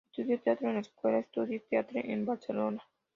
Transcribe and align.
Estudió 0.09 0.41
teatro 0.41 0.67
en 0.67 0.73
la 0.73 0.79
escuela 0.81 1.19
"Estudis 1.19 1.61
teatre" 1.69 2.11
en 2.11 2.25
Barcelona. 2.25 2.81